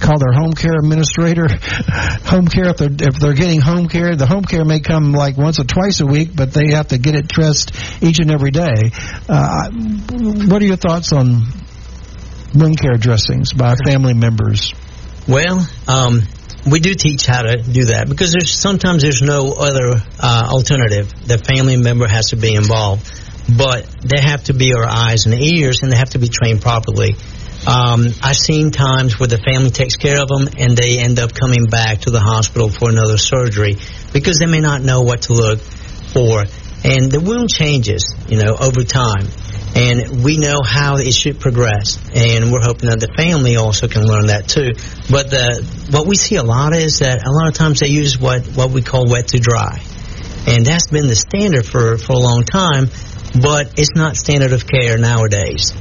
[0.00, 1.48] call their home care administrator.
[2.24, 5.36] home care if they're if they're getting home care, the home care may come like
[5.36, 8.50] once or twice a week, but they have to get it dressed each and every
[8.50, 8.92] day.
[9.28, 9.70] Uh,
[10.48, 11.42] what are your thoughts on
[12.54, 14.72] wound care dressings by family members?
[15.28, 16.22] Well, um,
[16.70, 21.12] we do teach how to do that because there's sometimes there's no other uh, alternative.
[21.26, 23.10] The family member has to be involved,
[23.56, 26.62] but they have to be our eyes and ears, and they have to be trained
[26.62, 27.16] properly.
[27.66, 31.34] Um, I've seen times where the family takes care of them, and they end up
[31.34, 33.76] coming back to the hospital for another surgery
[34.12, 36.44] because they may not know what to look for,
[36.84, 39.26] and the wound changes, you know, over time
[39.74, 41.98] and we know how it should progress.
[42.14, 44.72] And we're hoping that the family also can learn that too.
[45.10, 48.18] But the, what we see a lot is that a lot of times they use
[48.18, 49.82] what, what we call wet to dry.
[50.46, 52.88] And that's been the standard for, for a long time,
[53.40, 55.72] but it's not standard of care nowadays.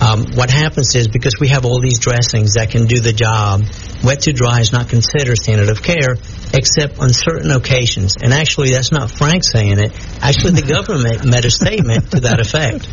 [0.00, 3.62] Um, what happens is because we have all these dressings that can do the job,
[4.02, 6.16] wet to dry is not considered standard of care
[6.52, 8.16] except on certain occasions.
[8.20, 9.92] And actually, that's not Frank saying it.
[10.20, 12.88] Actually, the government made a statement to that effect.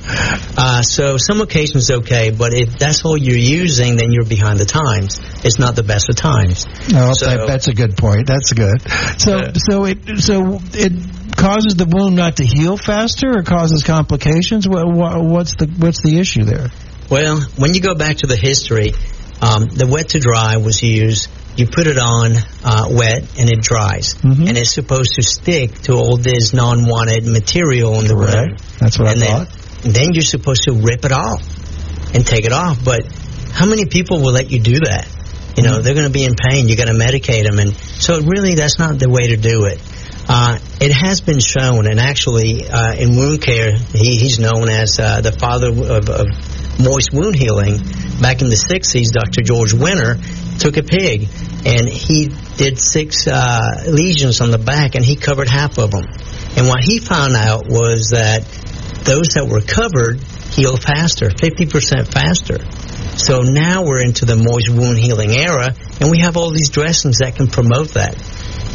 [0.58, 4.66] Uh, so some occasions okay, but if that's all you're using, then you're behind the
[4.66, 5.20] times.
[5.44, 6.66] It's not the best of times.
[6.92, 8.28] No, so, that, that's a good point.
[8.28, 8.82] That's good.
[9.18, 10.94] So, so it so it
[11.36, 14.68] causes the wound not to heal faster, or causes complications.
[14.68, 16.70] What, what, what's the what's the issue there?
[17.10, 18.92] Well, when you go back to the history,
[19.42, 21.30] um, the wet to dry was used.
[21.56, 22.34] You put it on
[22.64, 24.48] uh, wet and it dries, mm-hmm.
[24.48, 28.60] and it's supposed to stick to all this non-wanted material in the wound.
[28.80, 29.82] That's what and I then, thought.
[29.82, 31.42] Then you're supposed to rip it off
[32.14, 32.84] and take it off.
[32.84, 33.12] But
[33.52, 35.08] how many people will let you do that?
[35.58, 35.82] You know, mm-hmm.
[35.82, 36.70] they're going to be in pain.
[36.70, 39.82] You got to medicate them, and so really, that's not the way to do it.
[40.30, 45.00] Uh, it has been shown, and actually, uh, in wound care, he, he's known as
[45.00, 46.28] uh, the father of, of
[46.80, 47.78] moist wound healing.
[48.22, 49.42] Back in the 60s, Dr.
[49.42, 50.18] George Winter
[50.60, 51.28] took a pig
[51.66, 56.06] and he did six uh, lesions on the back and he covered half of them.
[56.56, 58.42] And what he found out was that
[59.04, 60.20] those that were covered
[60.54, 62.58] healed faster, 50% faster.
[63.18, 67.20] So now we're into the moist wound healing era and we have all these dressings
[67.20, 68.16] that can promote that.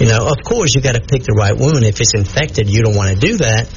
[0.01, 1.85] You know, of course, you got to pick the right wound.
[1.85, 3.69] If it's infected, you don't want to do that.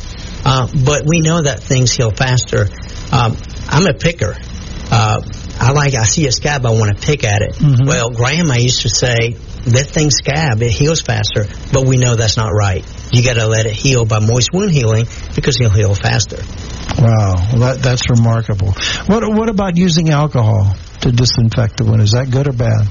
[0.45, 2.69] Uh, but we know that things heal faster.
[3.11, 3.35] Um,
[3.67, 4.35] I'm a picker.
[4.91, 5.21] Uh,
[5.59, 7.55] I like, I see a scab, I want to pick at it.
[7.55, 7.87] Mm-hmm.
[7.87, 9.35] Well, Grandma used to say,
[9.65, 12.85] let things scab, it heals faster, but we know that's not right.
[13.11, 16.37] You got to let it heal by moist wound healing because it'll heal faster.
[17.01, 18.73] Wow, that, that's remarkable.
[19.07, 22.01] What what about using alcohol to disinfect the wound?
[22.01, 22.87] Is that good or bad?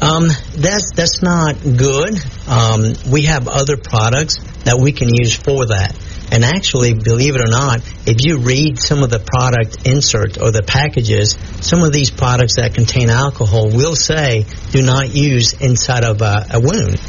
[0.00, 2.18] Um, that's that's not good.
[2.46, 5.96] Um, we have other products that we can use for that.
[6.36, 10.50] And actually, believe it or not, if you read some of the product insert or
[10.50, 16.04] the packages, some of these products that contain alcohol will say do not use inside
[16.04, 17.00] of a, a wound.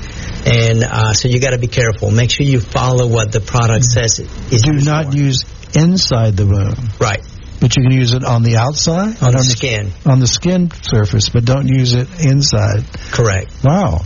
[0.45, 2.09] And uh, so you got to be careful.
[2.09, 4.19] Make sure you follow what the product says.
[4.19, 5.17] Is do not for.
[5.17, 5.43] use
[5.75, 6.79] inside the wound.
[6.97, 7.19] Right.
[7.59, 9.21] But you can use it on the outside?
[9.21, 9.91] On, on the skin.
[10.05, 12.85] On the skin surface, but don't use it inside.
[13.11, 13.51] Correct.
[13.61, 14.05] Wow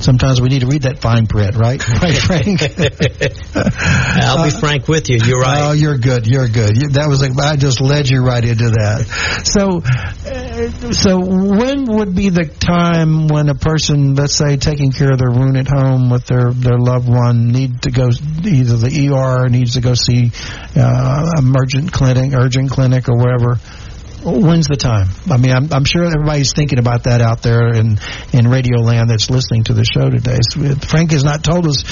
[0.00, 1.80] sometimes we need to read that fine print, right?
[2.00, 2.62] Right, Frank?
[3.54, 5.18] I'll be frank with you.
[5.22, 5.68] You're right.
[5.68, 6.26] Oh, you're good.
[6.26, 6.76] You're good.
[6.80, 9.06] You, that was like, I just led you right into that.
[9.44, 15.12] So, uh, so when would be the time when a person, let's say, taking care
[15.12, 18.08] of their wound at home with their their loved one, need to go
[18.44, 20.30] either the ER, needs to go see
[20.76, 23.58] uh, emergent clinic, urgent clinic, or wherever?
[24.22, 25.08] When's the time?
[25.30, 27.98] I mean, I'm, I'm, sure everybody's thinking about that out there in,
[28.32, 30.38] in Radio Land that's listening to the show today.
[30.50, 31.84] So Frank has not told us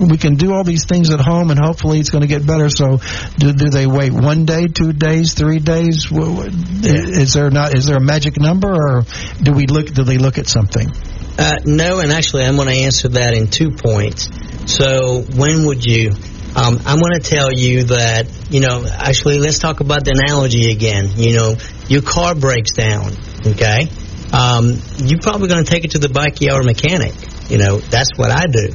[0.00, 2.70] we can do all these things at home and hopefully it's going to get better.
[2.70, 2.98] So
[3.36, 6.08] do, do they wait one day, two days, three days?
[6.10, 9.02] Is there not, is there a magic number or
[9.42, 10.88] do we look, do they look at something?
[11.36, 14.30] Uh, no, and actually I'm going to answer that in two points.
[14.66, 16.14] So when would you
[16.56, 20.70] um, I'm going to tell you that, you know, actually, let's talk about the analogy
[20.70, 21.10] again.
[21.16, 21.56] You know,
[21.88, 23.12] your car breaks down,
[23.44, 23.88] okay?
[24.32, 27.14] Um, you're probably going to take it to the backyard mechanic.
[27.50, 28.72] You know, that's what I do.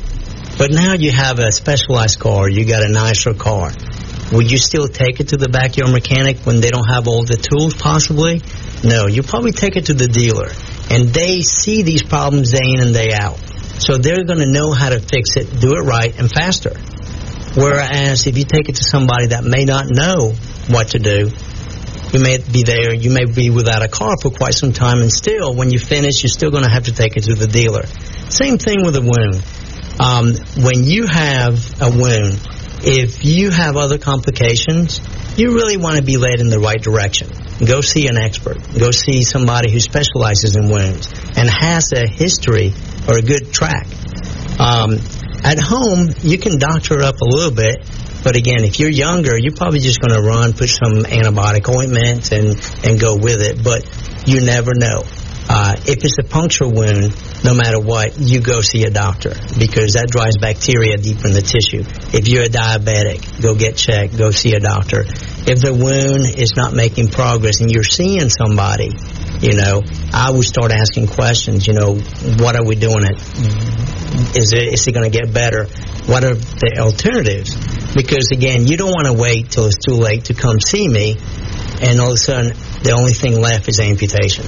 [0.57, 3.71] But now you have a specialized car, you got a nicer car.
[4.33, 7.37] Would you still take it to the backyard mechanic when they don't have all the
[7.37, 8.41] tools possibly?
[8.83, 10.51] No, you probably take it to the dealer.
[10.91, 13.39] And they see these problems day in and day out.
[13.79, 16.75] So they're going to know how to fix it, do it right, and faster.
[17.55, 20.33] Whereas if you take it to somebody that may not know
[20.67, 21.31] what to do,
[22.13, 25.11] you may be there, you may be without a car for quite some time, and
[25.11, 27.85] still, when you finish, you're still going to have to take it to the dealer.
[28.29, 29.43] Same thing with a wound.
[29.99, 30.33] Um,
[30.63, 32.39] when you have a wound,
[32.81, 35.01] if you have other complications,
[35.37, 37.29] you really want to be led in the right direction.
[37.65, 38.57] Go see an expert.
[38.77, 42.73] Go see somebody who specializes in wounds and has a history
[43.07, 43.87] or a good track.
[44.59, 44.99] Um,
[45.43, 47.77] at home, you can doctor up a little bit,
[48.23, 52.31] but again, if you're younger, you're probably just going to run, put some antibiotic ointment,
[52.31, 53.63] and and go with it.
[53.63, 53.85] But
[54.27, 55.03] you never know.
[55.51, 59.93] Uh, if it's a puncture wound, no matter what, you go see a doctor because
[59.93, 61.81] that drives bacteria deep in the tissue.
[62.13, 65.05] If you're a diabetic, go get checked, go see a doctor.
[65.49, 68.93] If the wound is not making progress and you're seeing somebody,
[69.41, 69.81] you know,
[70.13, 73.17] I would start asking questions, you know, what are we doing it?
[74.35, 75.65] Is it, is it going to get better?
[76.05, 77.55] What are the alternatives?
[77.93, 81.17] Because again, you don't want to wait till it's too late to come see me
[81.81, 82.53] and all of a sudden
[82.83, 84.45] the only thing left is amputation.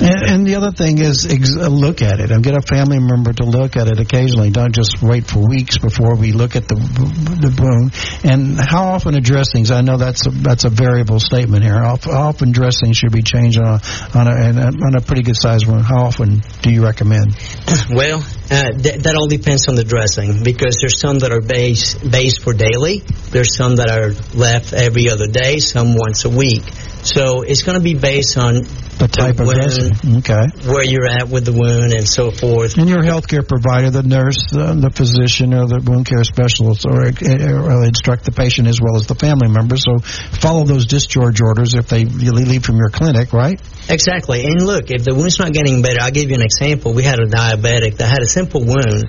[0.00, 3.34] And, and the other thing is, ex- look at it and get a family member
[3.34, 4.48] to look at it occasionally.
[4.50, 7.92] Don't just wait for weeks before we look at the the wound.
[8.24, 9.70] And how often are dressings?
[9.70, 11.78] I know that's a, that's a variable statement here.
[11.78, 13.80] How often dressings should be changed on a
[14.14, 15.84] on a, on a pretty good sized wound?
[15.84, 17.36] How often do you recommend?
[17.90, 21.94] Well, uh, th- that all depends on the dressing because there's some that are base
[21.94, 23.02] based for daily.
[23.30, 25.58] There's some that are left every other day.
[25.58, 26.64] Some once a week.
[27.02, 28.66] So it's going to be based on
[29.00, 30.18] the type of dressing.
[30.20, 30.44] Okay.
[30.68, 32.76] Where you're at with the wound and so forth.
[32.76, 37.08] And your healthcare provider, the nurse, the, the physician, or the wound care specialist, or,
[37.08, 39.78] or instruct the patient as well as the family member.
[39.78, 43.58] So follow those discharge orders if they really leave from your clinic, right?
[43.88, 44.44] Exactly.
[44.44, 46.92] And look, if the wound's not getting better, I'll give you an example.
[46.92, 49.04] We had a diabetic that had a simple wound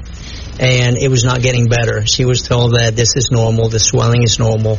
[0.59, 2.05] and it was not getting better.
[2.05, 4.77] She was told that this is normal, the swelling is normal.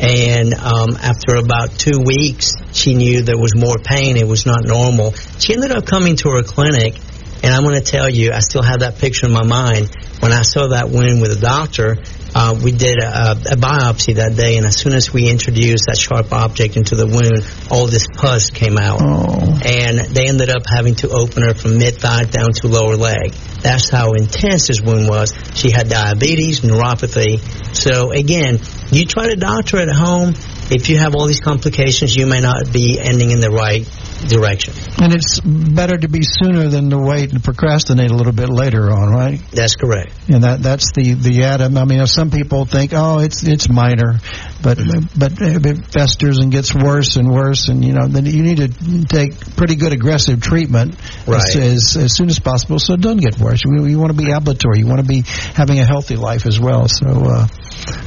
[0.00, 4.16] And um, after about two weeks, she knew there was more pain.
[4.16, 5.12] It was not normal.
[5.38, 6.98] She ended up coming to her clinic,
[7.44, 9.94] and I'm going to tell you, I still have that picture in my mind.
[10.20, 11.98] When I saw that wound with the doctor,
[12.34, 15.98] uh, we did a, a, biopsy that day, and as soon as we introduced that
[15.98, 19.00] sharp object into the wound, all this pus came out.
[19.02, 19.60] Oh.
[19.64, 23.32] And they ended up having to open her from mid thigh down to lower leg.
[23.62, 25.34] That's how intense this wound was.
[25.54, 27.40] She had diabetes, neuropathy.
[27.74, 28.60] So again,
[28.90, 30.34] you try to doctor at home.
[30.70, 33.86] If you have all these complications, you may not be ending in the right
[34.28, 34.74] direction.
[35.00, 38.90] And it's better to be sooner than to wait and procrastinate a little bit later
[38.90, 39.40] on, right?
[39.52, 40.12] That's correct.
[40.28, 41.76] And that that's the the atom.
[41.76, 44.18] I mean, some people think, oh, it's it's minor,
[44.62, 44.78] but
[45.16, 49.04] but it festers and gets worse and worse, and you know, then you need to
[49.06, 50.96] take pretty good aggressive treatment
[51.26, 51.38] right.
[51.38, 53.62] as, as, as soon as possible, so it doesn't get worse.
[53.64, 54.78] You, you want to be ambulatory.
[54.78, 55.22] You want to be
[55.54, 56.88] having a healthy life as well.
[56.88, 57.06] So.
[57.06, 57.46] Uh,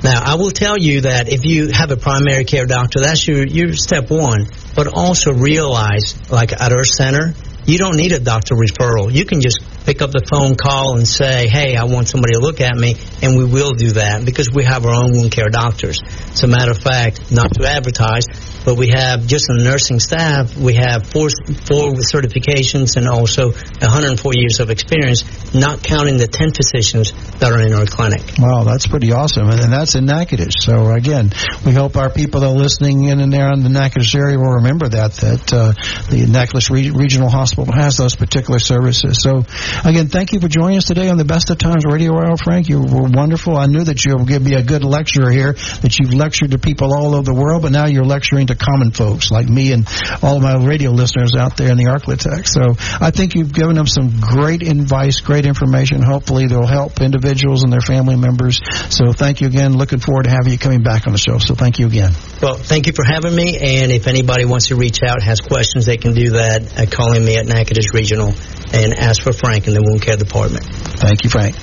[0.04, 3.46] now, I will tell you that if you have a primary care doctor, that's your,
[3.46, 4.48] your step one.
[4.76, 7.34] But also realize, like at our center,
[7.66, 9.14] you don't need a doctor referral.
[9.14, 12.40] You can just pick up the phone call and say, hey, I want somebody to
[12.40, 15.50] look at me, and we will do that because we have our own wound care
[15.50, 16.00] doctors.
[16.32, 18.26] As a matter of fact, not to advertise,
[18.66, 21.30] but we have just in the nursing staff, we have four,
[21.68, 27.62] four certifications and also 104 years of experience, not counting the 10 physicians that are
[27.62, 28.22] in our clinic.
[28.40, 29.50] Wow, that's pretty awesome.
[29.50, 30.56] And that's in Natchitoches.
[30.60, 31.32] So again,
[31.66, 34.62] we hope our people that are listening in and there in the Natchitoches area will
[34.62, 35.74] remember that, that uh,
[36.10, 39.22] the Natchitoches Re- Regional Hospital has those particular services.
[39.22, 39.44] So
[39.84, 42.70] again, thank you for joining us today on the Best of Times Radio Hour, Frank.
[42.70, 43.58] You were wonderful.
[43.58, 46.94] I knew that you would me a good lecturer here, that you've lectured to people
[46.94, 49.88] all over the world, but now you're lecturing to common folks like me and
[50.22, 52.48] all of my radio listeners out there in the Arklatex.
[52.50, 56.02] So I think you've given them some great advice, great information.
[56.02, 58.60] Hopefully they'll help individuals and their family members.
[58.90, 59.74] So thank you again.
[59.74, 61.38] Looking forward to having you coming back on the show.
[61.38, 62.14] So thank you again.
[62.42, 63.58] Well, thank you for having me.
[63.58, 67.24] And if anybody wants to reach out, has questions, they can do that at calling
[67.24, 68.34] me at Natchitoches Regional
[68.74, 70.66] and ask for Frank in the wound care department.
[70.66, 71.56] Thank you, Frank.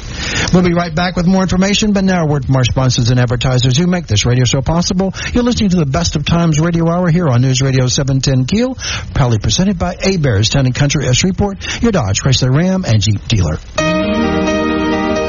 [0.53, 3.21] We'll be right back with more information, but now a word from our sponsors and
[3.21, 5.13] advertisers who make this radio show possible.
[5.33, 8.75] You're listening to the Best of Times Radio Hour here on News Radio 710 KEEL,
[9.15, 13.27] proudly presented by Hebert's Town and Country of Shreveport, your Dodge, Chrysler Ram, and Jeep
[13.29, 13.59] dealer.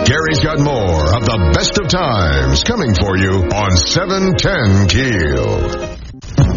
[0.05, 5.90] Gary's got more of the best of times coming for you on 710 KEEL.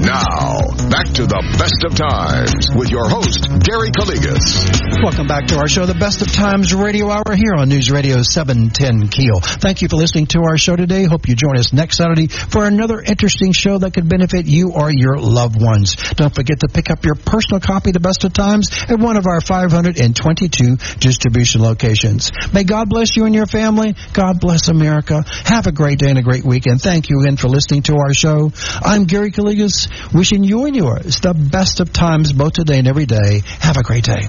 [0.05, 0.61] Now,
[0.93, 5.01] back to the best of times with your host, Gary Calligas.
[5.01, 8.21] Welcome back to our show, the best of times radio hour here on News Radio
[8.21, 9.41] 710 KEEL.
[9.65, 11.05] Thank you for listening to our show today.
[11.05, 14.93] Hope you join us next Saturday for another interesting show that could benefit you or
[14.93, 15.97] your loved ones.
[16.13, 19.17] Don't forget to pick up your personal copy of the best of times at one
[19.17, 22.31] of our 522 distribution locations.
[22.53, 23.97] May God bless you and your family.
[24.13, 25.25] God bless America.
[25.47, 26.83] Have a great day and a great weekend.
[26.83, 28.53] Thank you again for listening to our show.
[28.85, 33.07] I'm Gary Calligas wishing you and yours the best of times both today and every
[33.07, 33.43] day.
[33.61, 34.29] Have a great day.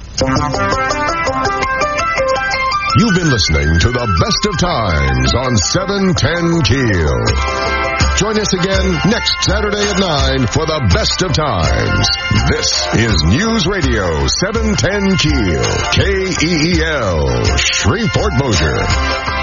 [2.98, 7.76] You've been listening to the best of times on 710 KEEL.
[8.16, 12.08] Join us again next Saturday at 9 for the best of times.
[12.48, 17.20] This is News Radio 710 KEEL, K-E-E-L,
[17.58, 19.35] Shreveport Bossier.